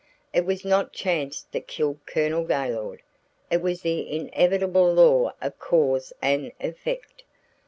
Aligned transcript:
It 0.33 0.45
was 0.47 0.65
not 0.65 0.93
chance 0.93 1.43
that 1.51 1.67
killed 1.67 1.99
Colonel 2.07 2.43
Gaylord. 2.43 3.03
It 3.51 3.61
was 3.61 3.81
the 3.83 4.09
inevitable 4.11 4.91
law 4.91 5.33
of 5.39 5.59
cause 5.59 6.11
and 6.23 6.51
effect. 6.59 7.21